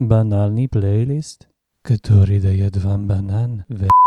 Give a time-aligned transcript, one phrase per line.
[0.00, 1.46] банальный плейлист,
[1.82, 3.99] который дает вам банан в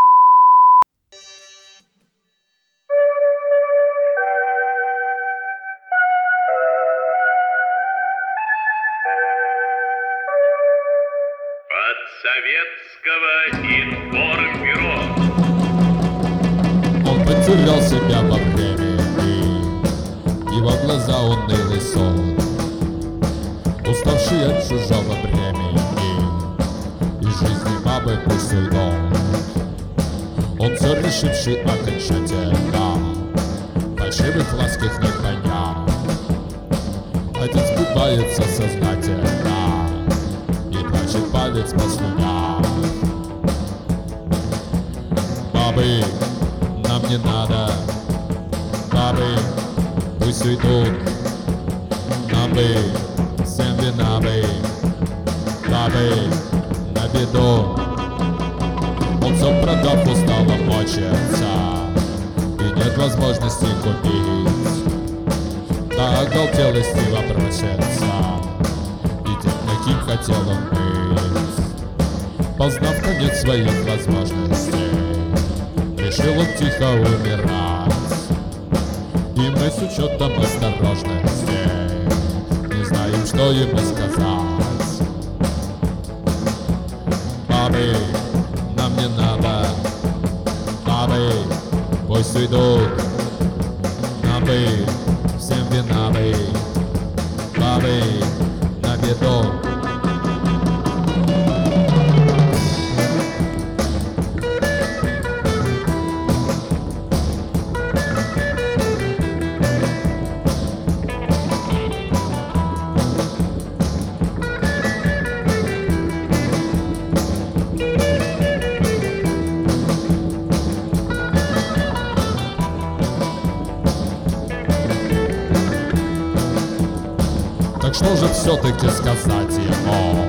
[128.43, 130.25] все-таки сказать ему.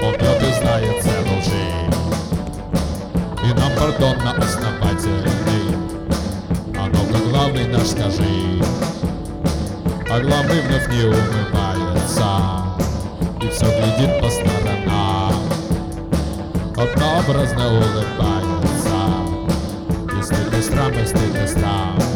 [0.00, 1.66] Он твердо знает цену лжи.
[3.42, 5.74] И нам пардон на основательный.
[6.78, 8.62] А ну-ка, главный наш скажи.
[10.08, 12.28] А главный вновь не умывается.
[13.42, 15.34] И все глядит по сторонам.
[16.76, 18.98] Однообразно улыбается.
[20.16, 22.15] И стыд и страм, и стыд и страм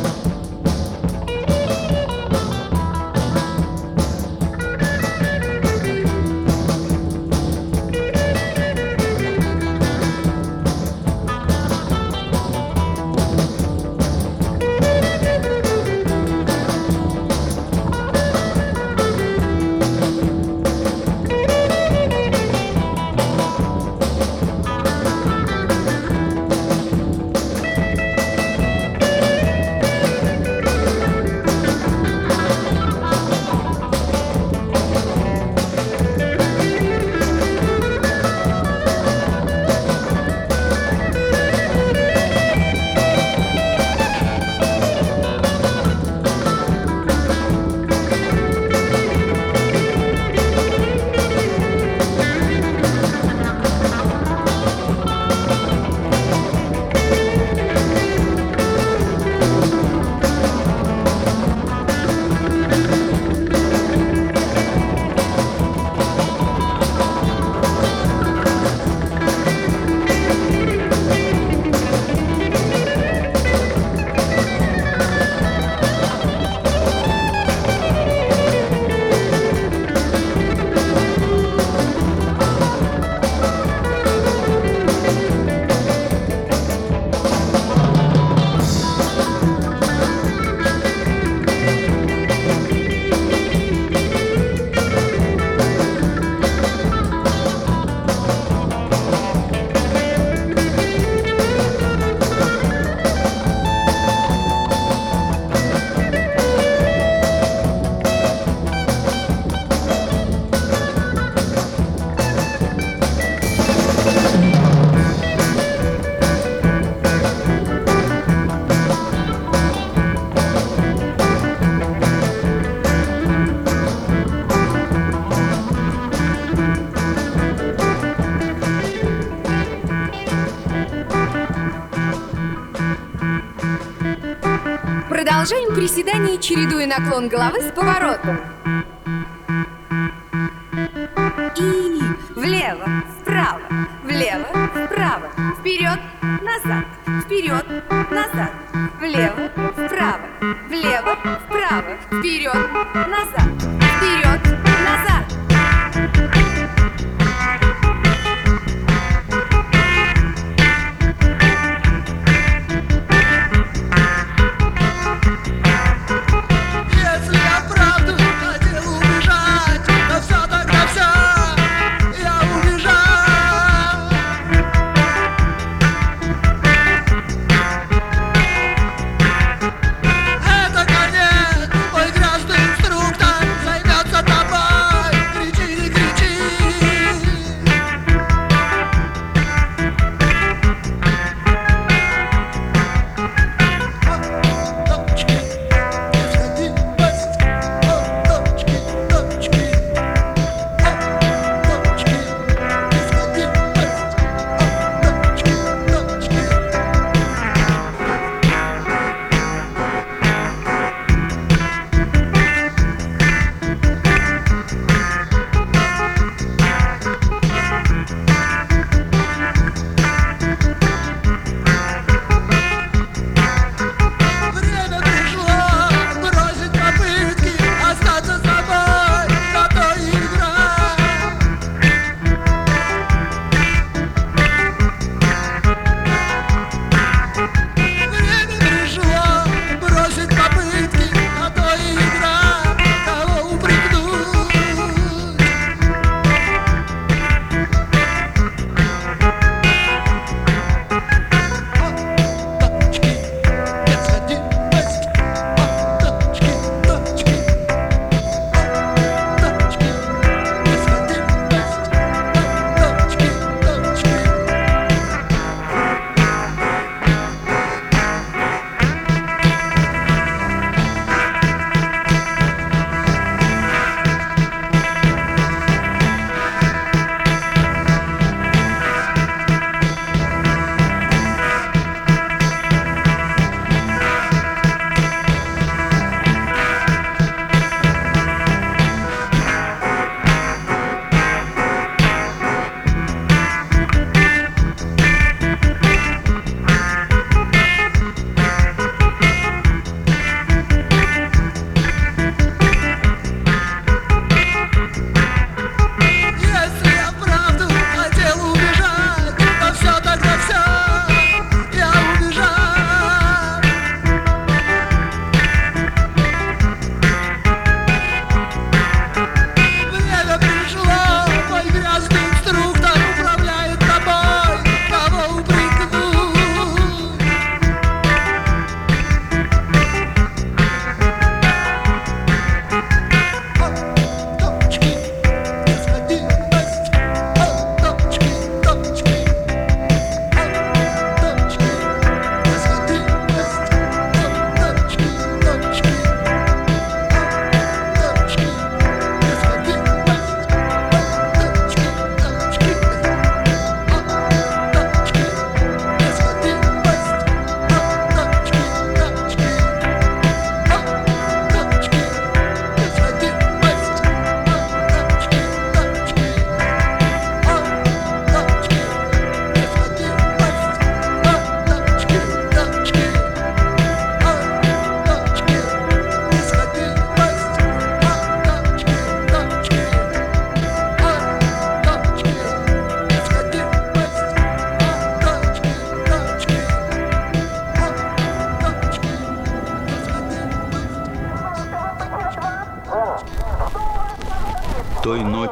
[135.40, 138.39] Продолжаем приседание, чередуя наклон головы с поворотом.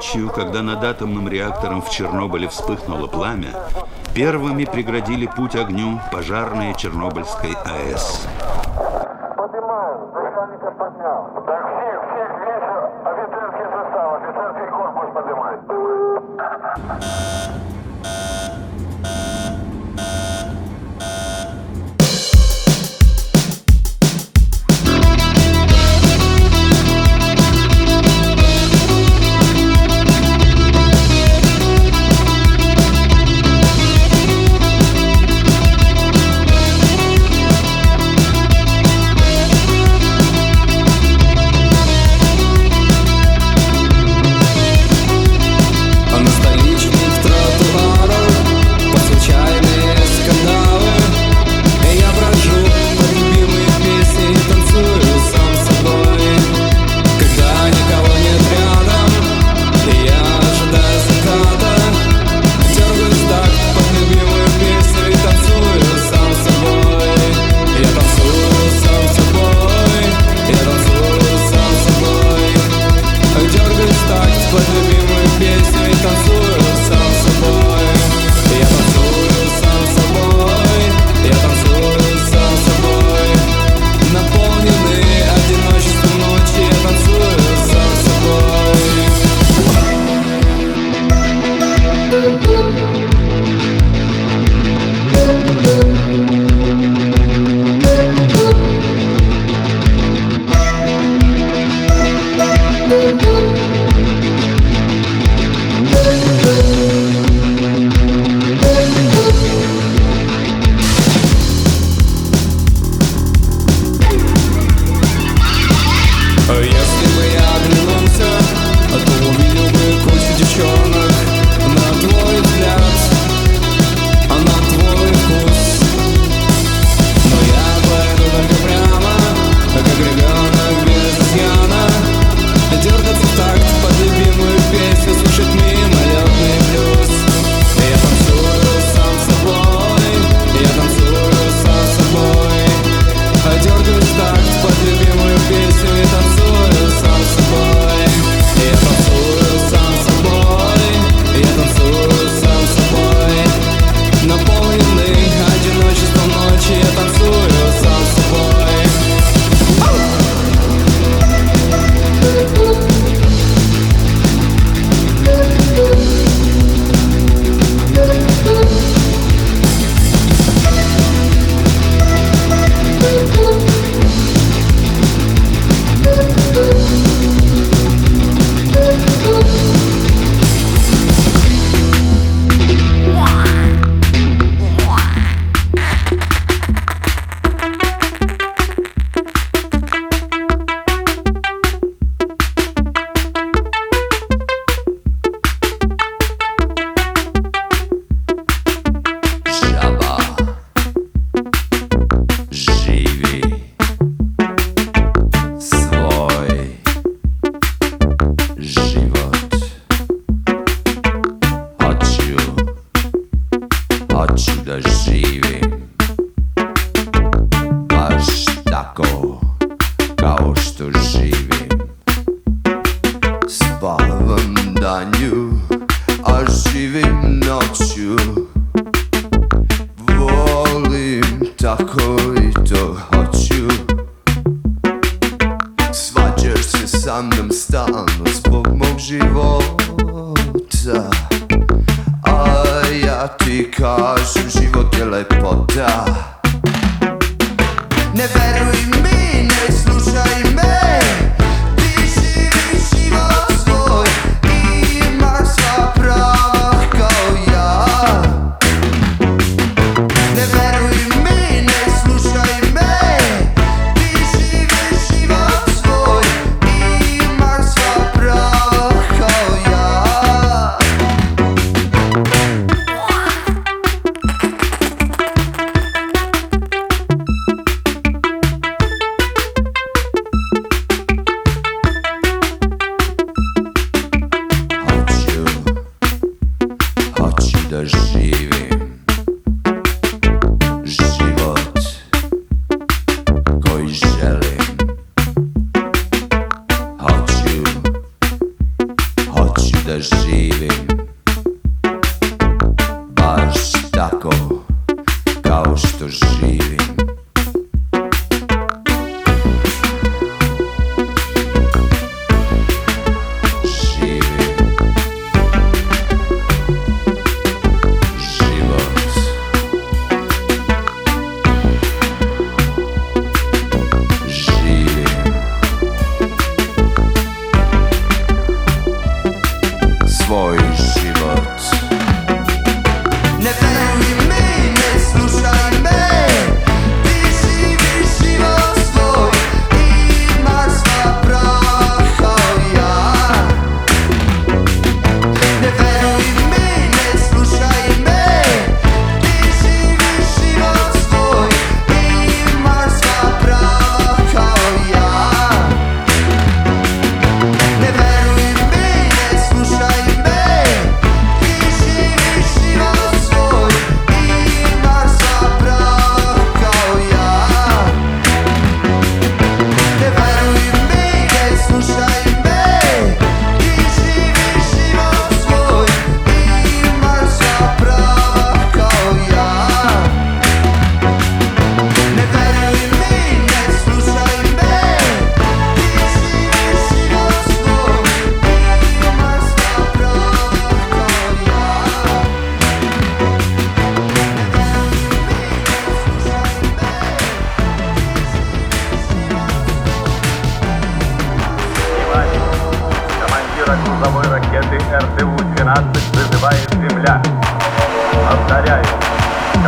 [0.09, 3.50] ночью, когда над атомным реактором в Чернобыле вспыхнуло пламя,
[4.15, 8.27] первыми преградили путь огню пожарные Чернобыльской АЭС.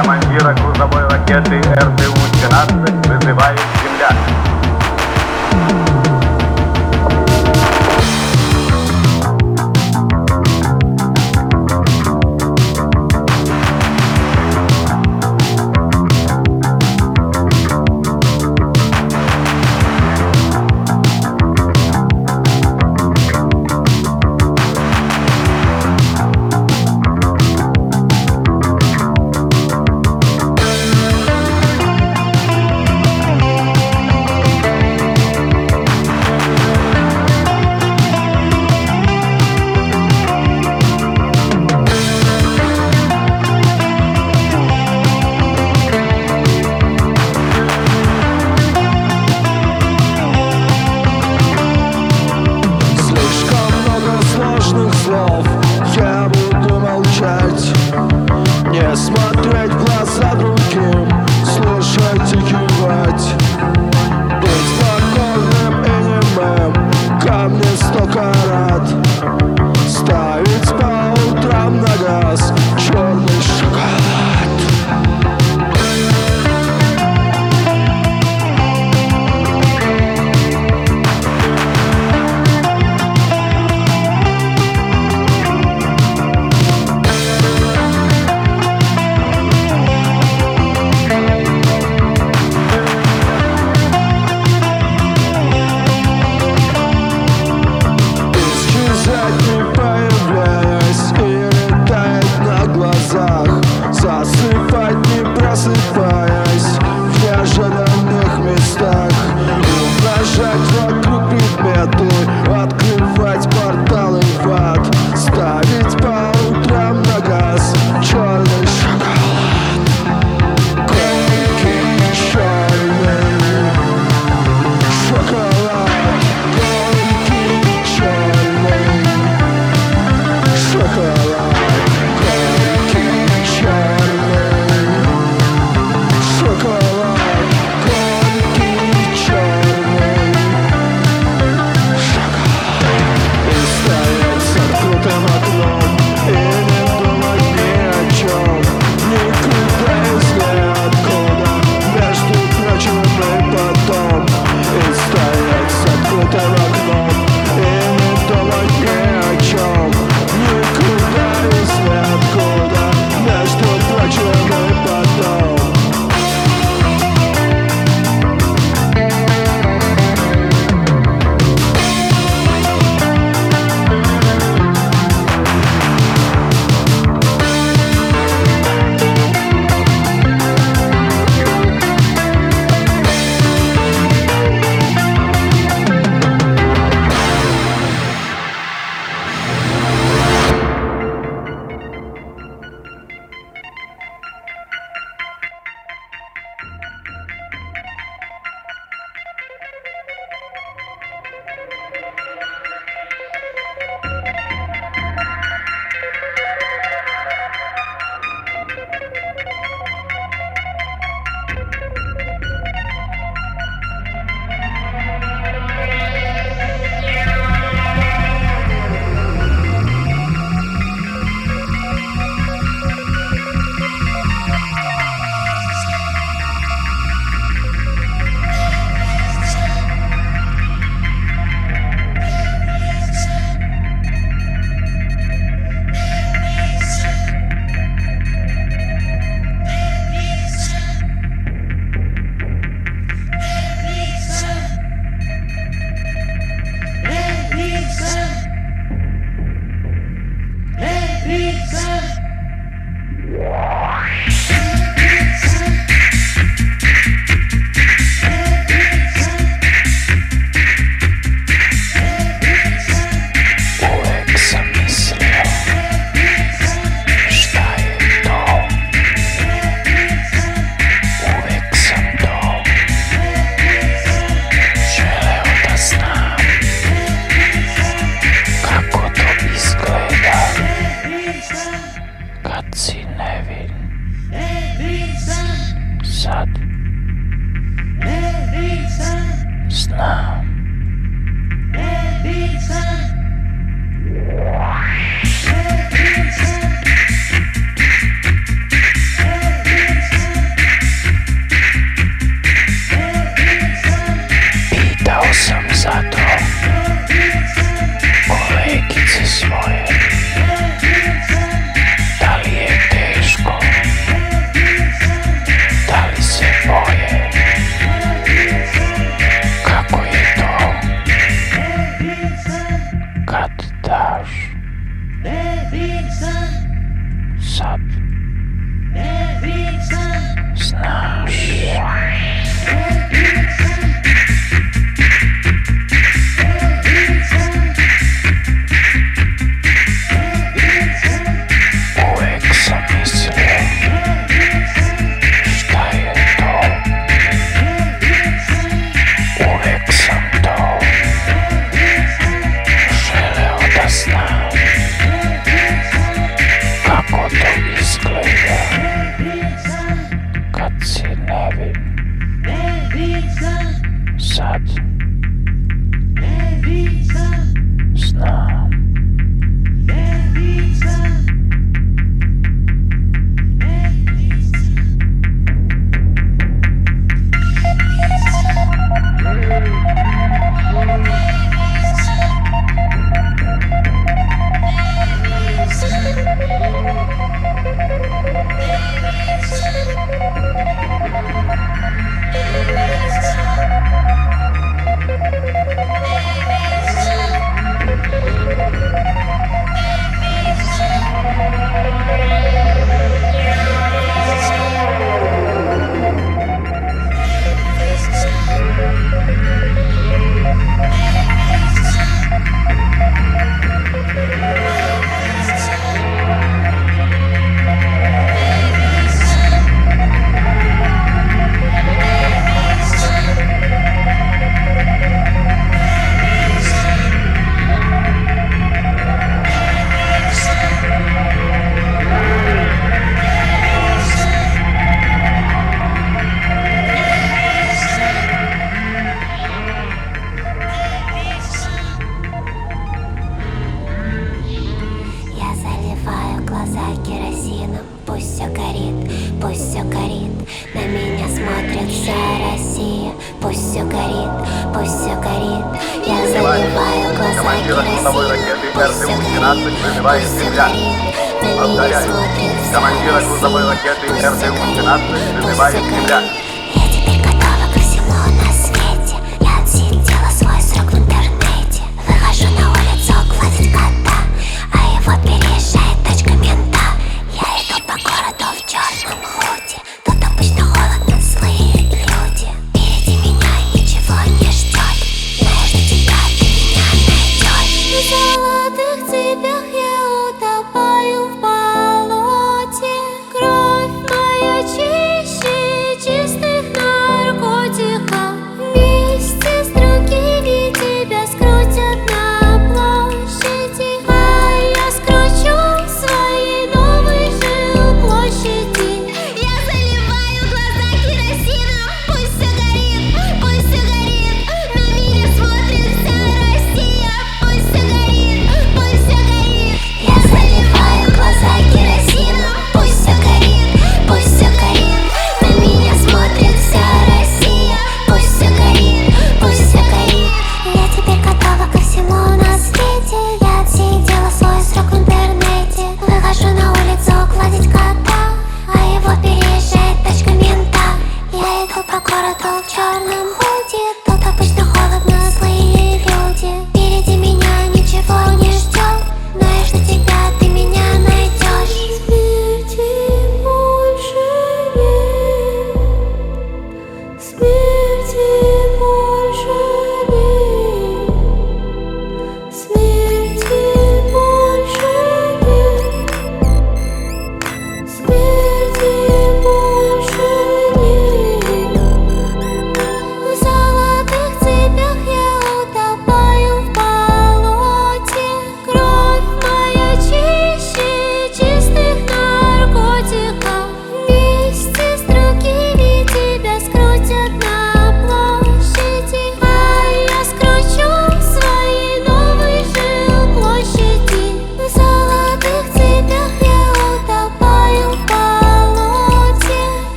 [0.00, 4.08] Командира грузовой ракеты РТУ-12 вызывает Земля.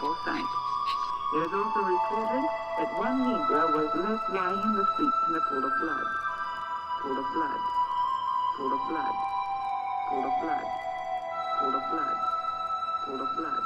[0.00, 0.52] both sides.
[1.34, 2.44] It is also reported
[2.78, 6.06] that one Negro was left lying in the streets in a pool of blood.
[7.02, 7.60] Pool of blood.
[8.56, 9.14] Pool of blood.
[10.10, 10.66] Pool of blood.
[11.58, 12.18] Pool of blood.
[13.04, 13.64] Pool of blood.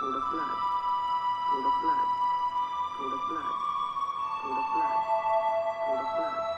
[0.00, 0.58] Pool of blood.
[1.50, 2.08] Pool of blood.
[2.98, 3.56] Pool of blood.
[4.42, 5.00] Pool of blood.
[5.86, 6.57] Pool of blood.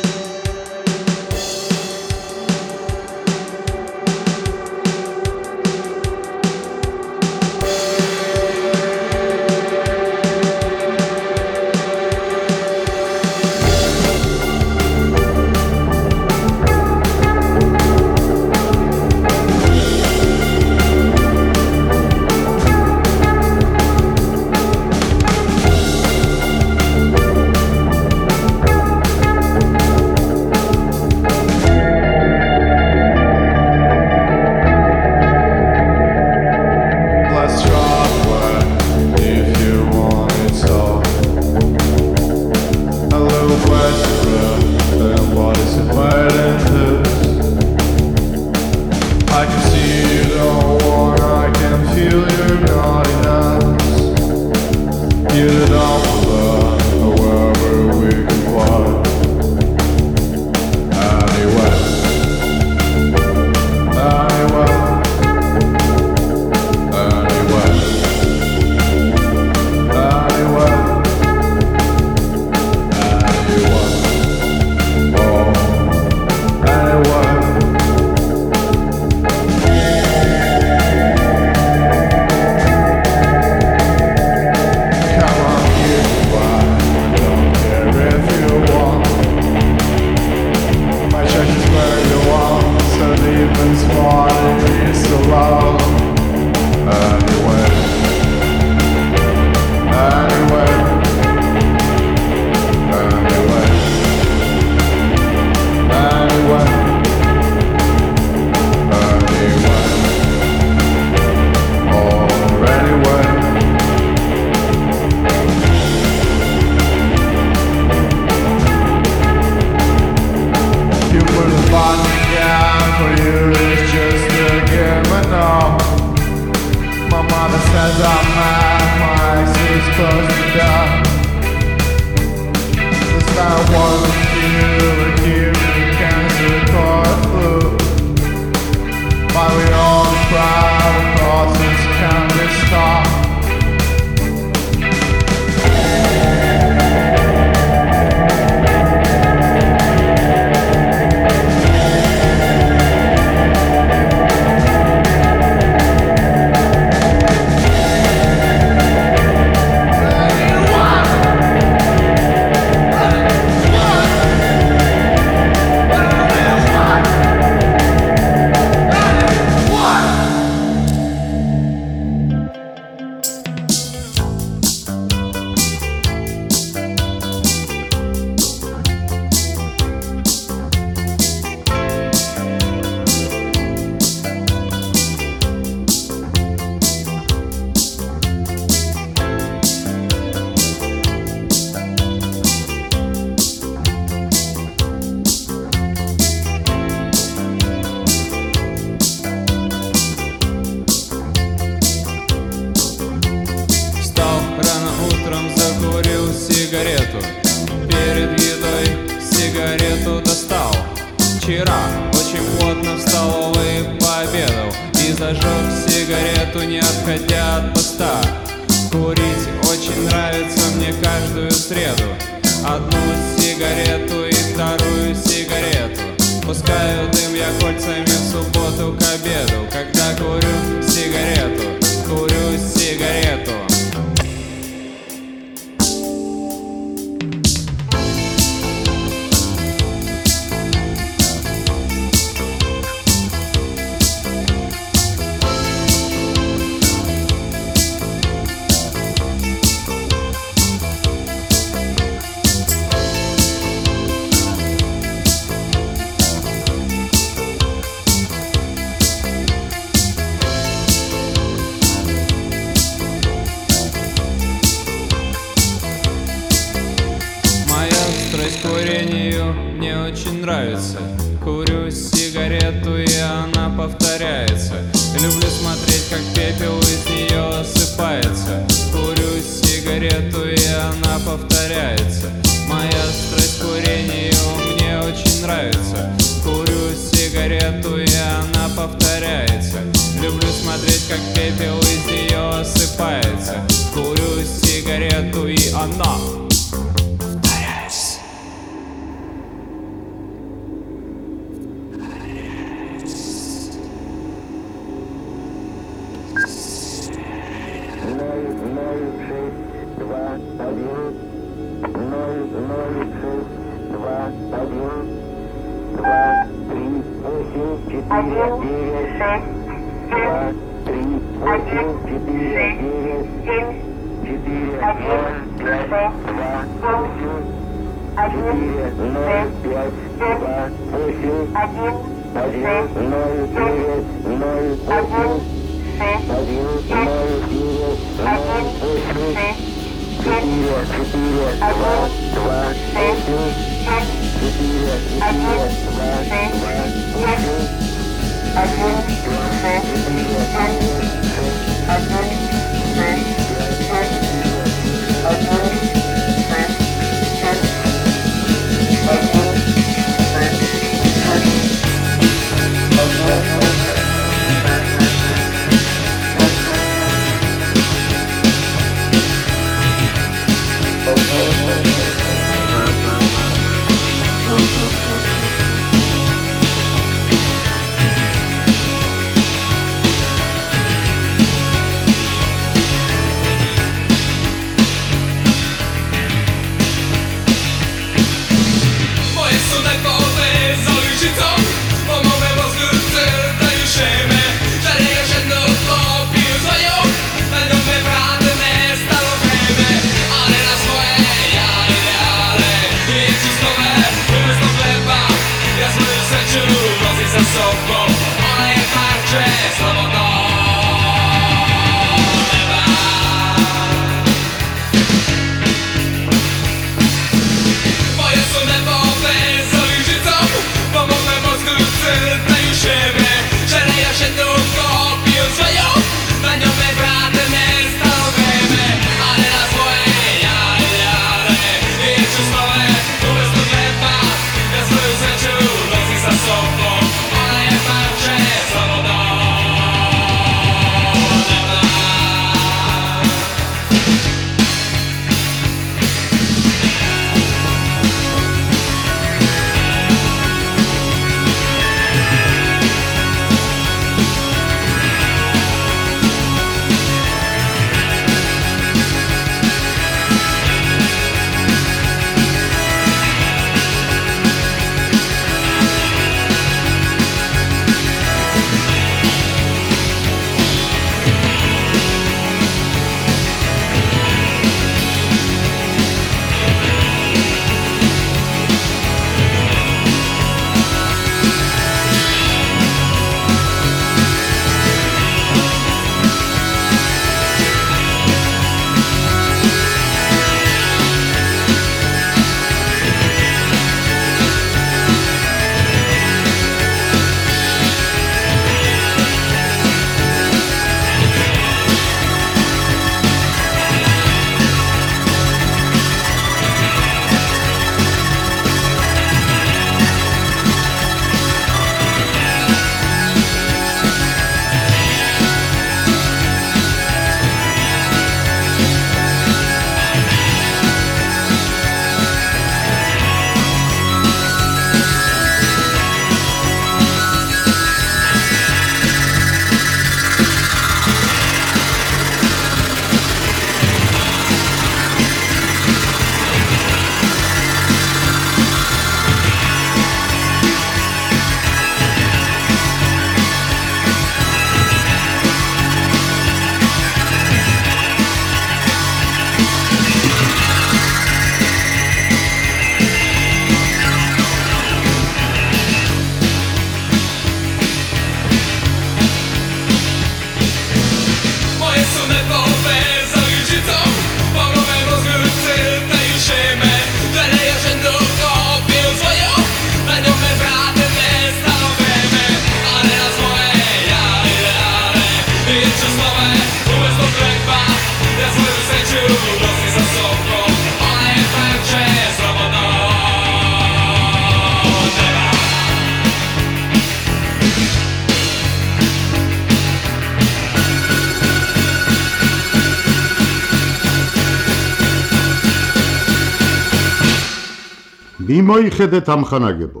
[598.62, 600.00] მიმოიხედეთ ამ ხანაგებო.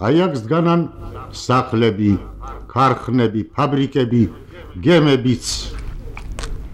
[0.00, 0.80] აი აქ სგანან
[1.36, 2.12] სახლები,
[2.72, 4.22] ქარხნები, ფაბრიკები,
[4.80, 5.44] გემებიც.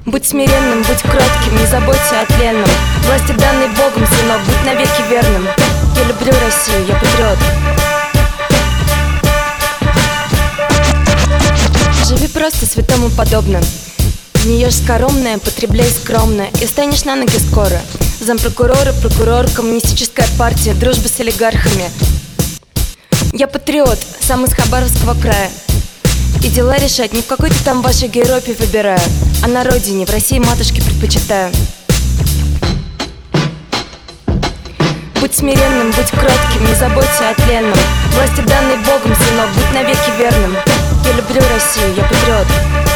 [0.06, 2.70] Будь смиренным, будь кротким, не заботься о тленном
[3.06, 5.48] Власти данной Богом, сынок, будь навеки верным
[5.96, 7.38] Я люблю Россию, я патриот
[12.06, 13.58] Живи просто святому подобно
[14.46, 17.80] не ешь скоромное, потребляй скромно И станешь на ноги скоро.
[18.20, 21.90] Зампрокурора, прокурор, коммунистическая партия Дружба с олигархами.
[23.32, 25.50] Я патриот, сам из Хабаровского края.
[26.44, 29.00] И дела решать не в какой-то там вашей Европе выбираю
[29.42, 31.50] А на родине, в России матушки предпочитаю.
[35.20, 37.78] Будь смиренным, будь кротким, не заботься о тленном.
[38.14, 40.56] Власти данной Богом, сынок, будь навеки верным.
[41.04, 42.95] Я люблю Россию, я патриот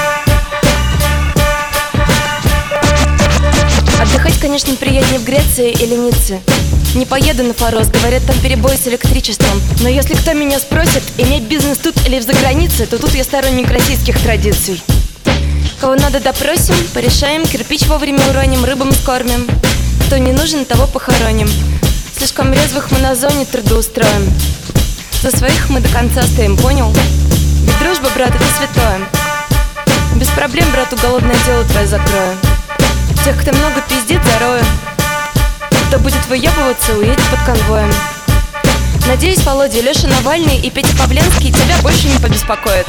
[4.01, 6.41] Отдыхать, конечно, приятнее в Греции или Ницце.
[6.95, 9.61] Не поеду на Форос, говорят, там перебой с электричеством.
[9.81, 13.71] Но если кто меня спросит, иметь бизнес тут или в загранице То тут я сторонник
[13.71, 14.83] российских традиций.
[15.81, 19.47] Кого надо допросим, порешаем, кирпич вовремя уроним, рыбам скормим.
[20.07, 21.51] Кто не нужен, того похороним.
[22.17, 24.33] Слишком резвых мы на зоне трудоустроим.
[25.23, 26.91] За своих мы до конца стоим, понял?
[27.65, 29.01] Ведь дружба, брат, это святое.
[30.17, 32.39] Без проблем, брату, голодное дело твое закрою
[33.25, 34.65] Тех, кто много пиздит, зарою
[35.91, 37.93] кто будет выебываться, уедет под конвоем.
[39.09, 42.87] Надеюсь, Володя, Леша Навальный и Петя Павленский тебя больше не побеспокоят.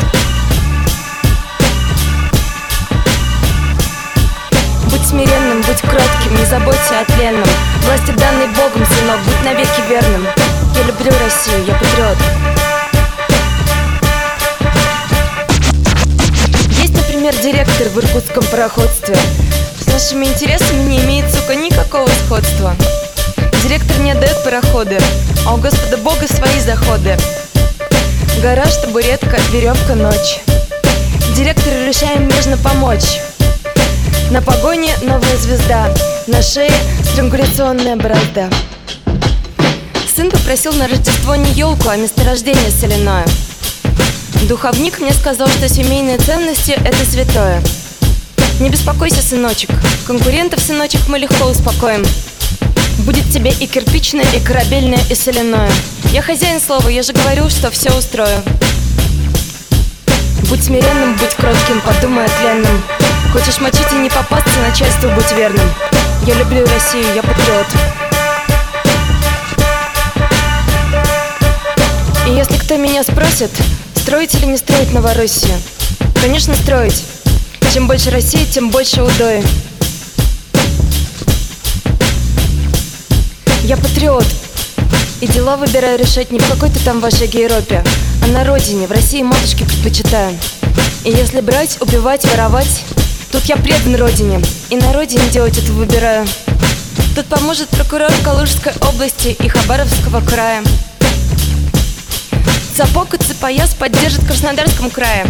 [4.86, 7.50] Будь смиренным, будь кротким, не заботься о тленном.
[7.86, 10.28] Власти данной Богом, сынок, будь навеки верным.
[10.76, 12.18] Я люблю Россию, я патриот.
[16.80, 19.18] Есть, например, директор в иркутском пароходстве
[19.92, 22.76] нашими интересами не имеет, сука, никакого сходства.
[23.64, 24.98] Директор не отдает пароходы,
[25.46, 27.18] а у Господа Бога свои заходы.
[28.42, 30.40] Гараж, табуретка, веревка, ночь.
[31.36, 33.20] Директору решаем нежно помочь.
[34.30, 35.94] На погоне новая звезда
[36.28, 36.72] На шее
[37.12, 38.50] странгуляционная борозда.
[40.16, 43.26] Сын попросил на Рождество не елку, а месторождение соляное.
[44.48, 47.62] Духовник мне сказал, что семейные ценности– это святое
[48.62, 49.72] не беспокойся, сыночек.
[50.06, 52.06] Конкурентов, сыночек, мы легко успокоим.
[53.00, 55.72] Будет тебе и кирпичное, и корабельное, и соляное.
[56.12, 58.44] Я хозяин слова, я же говорю, что все устрою.
[60.48, 62.84] Будь смиренным, будь кротким, подумай о тленном.
[63.34, 65.68] Хочешь мочить и не попасться, начальству будь верным.
[66.28, 67.68] Я люблю Россию, я патриот.
[72.28, 73.50] И если кто меня спросит,
[73.96, 75.58] строить или не строить Новороссию?
[76.22, 77.04] Конечно, строить
[77.74, 79.42] чем больше России, тем больше удои
[83.64, 84.26] Я патриот
[85.22, 87.82] И дела выбираю решать не в какой-то там вашей Европе
[88.24, 90.38] А на родине, в России матушки предпочитаю.
[91.06, 92.84] И если брать, убивать, воровать
[93.32, 96.28] Тут я предан родине И на родине делать это выбираю.
[97.16, 100.62] Тут поможет прокурор Калужской области и Хабаровского края.
[102.76, 105.26] Сапог и цепояс поддержит Краснодарском крае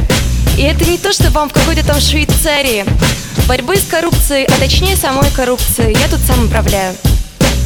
[0.62, 2.86] и это не то, что вам в какой-то там Швейцарии.
[3.48, 5.98] Борьбы с коррупцией, а точнее самой коррупцией.
[6.00, 6.96] Я тут сам управляю.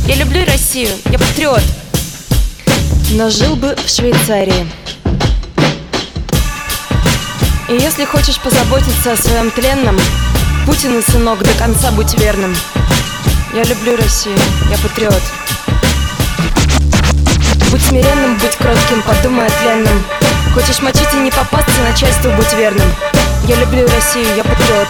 [0.07, 1.61] Я люблю Россию, я патриот.
[3.11, 4.65] Но жил бы в Швейцарии.
[7.67, 9.99] И если хочешь позаботиться о своем тленном
[10.65, 12.55] Путин и сынок, до конца будь верным.
[13.53, 14.39] Я люблю Россию,
[14.71, 15.21] я патриот.
[17.71, 20.05] Будь смиренным, будь кротким, подумай о тленном
[20.55, 22.87] Хочешь мочить и не попасться, начальству будь верным.
[23.43, 24.87] Я люблю Россию, я патриот.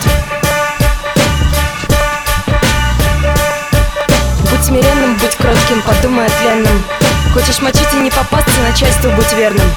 [4.52, 9.68] Будь смиренным, будь кротким, подумай о Хочешь мочить и не попасться, начальству будь верным.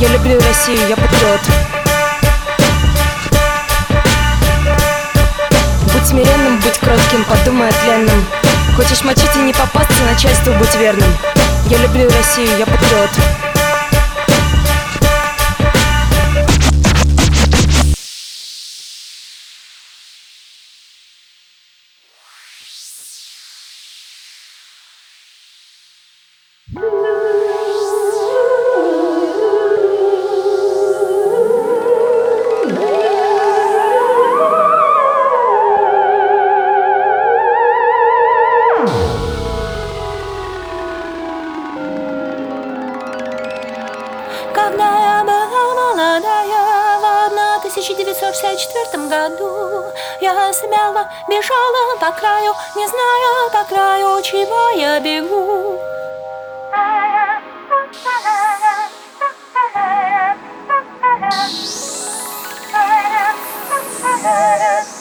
[0.00, 1.40] Я люблю Россию, я патриот.
[5.92, 11.16] Будь смиренным, будь кротким, подумай о Хочешь мочить и не попасться, начальству будь верным.
[11.66, 13.47] Я люблю Россию, я патриот
[48.68, 49.84] четвертом году
[50.20, 55.80] Я смело бежала по краю, не зная по краю, чего я бегу.
[64.20, 64.97] Yeah.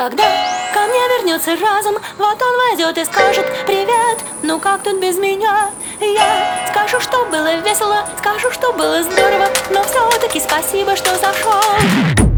[0.00, 0.22] Когда
[0.72, 5.72] ко мне вернется разум, вот он войдет и скажет «Привет, ну как тут без меня?»
[6.00, 12.29] Я скажу, что было весело, скажу, что было здорово, но все-таки спасибо, что зашел.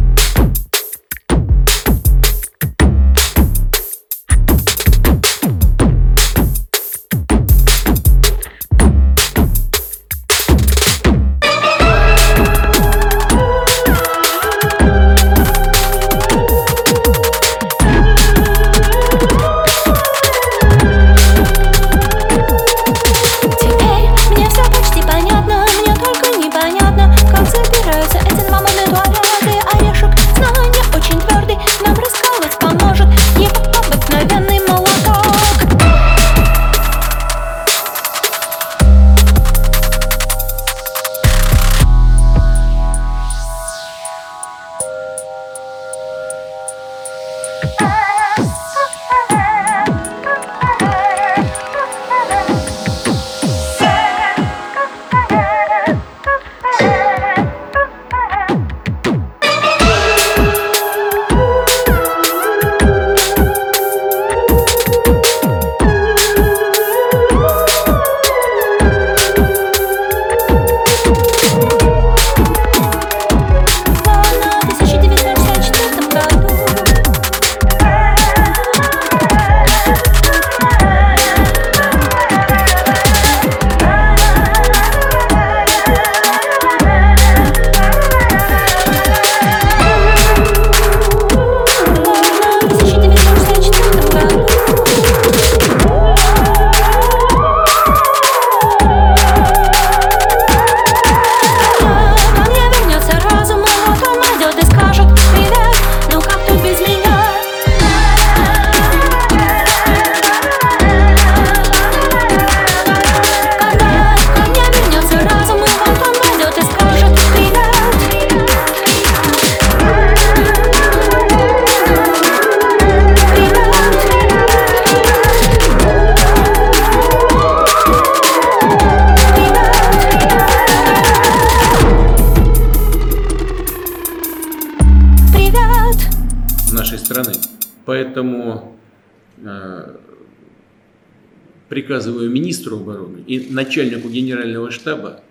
[142.82, 145.22] обороны и начальнику генерального штаба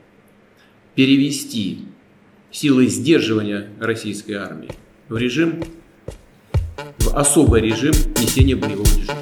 [0.95, 1.85] перевести
[2.51, 4.71] силы сдерживания российской армии
[5.07, 5.63] в режим,
[6.99, 9.20] в особый режим несения боевого дежурства.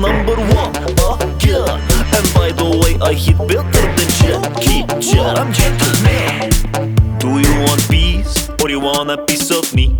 [0.00, 1.78] number one, oh yeah.
[2.16, 5.36] And by the way, I hit better than Jackie Chan.
[5.36, 7.18] I'm gentleman.
[7.18, 9.96] Do you want peace, or you want a piece of me?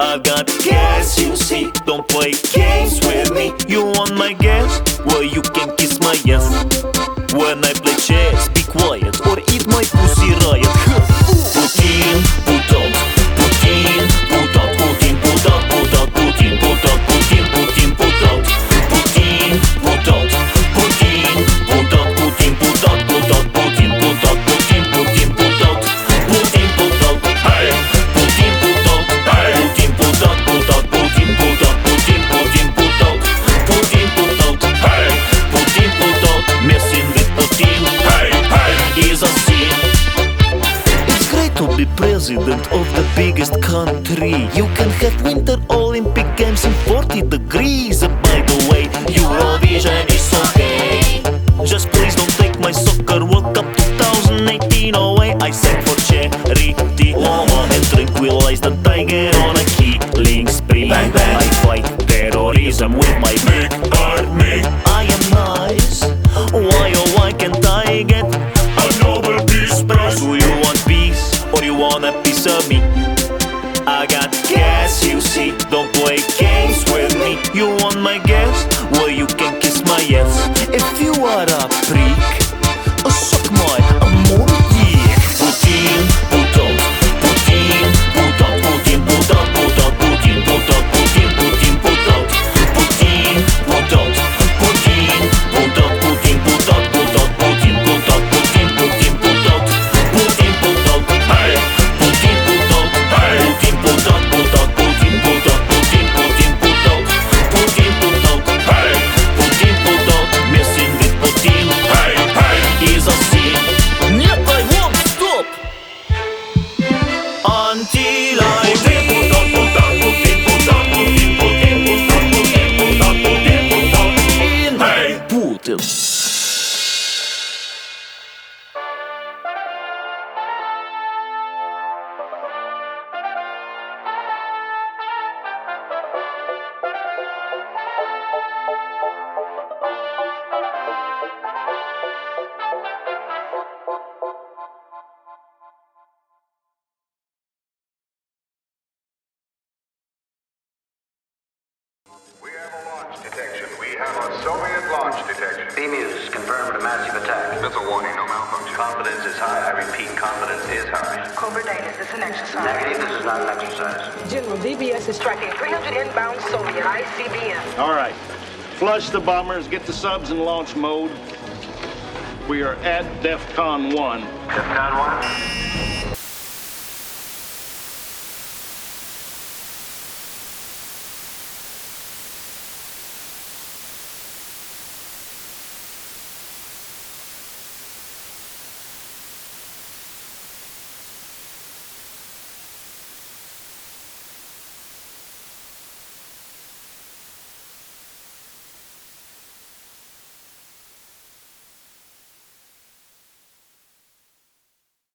[0.00, 1.70] I've got gas, you see.
[1.86, 3.52] Don't play games with me.
[3.66, 4.98] You want my gas?
[5.06, 6.66] Well, you can kiss my ass.
[7.32, 8.48] When I play chess